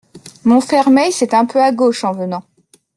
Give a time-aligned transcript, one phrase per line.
[0.45, 2.43] Montfermeil, c'est un peu à gauche en venant.